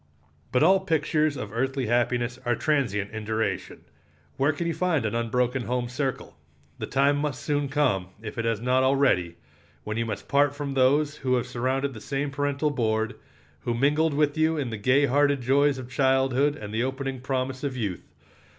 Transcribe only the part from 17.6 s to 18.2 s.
of youth.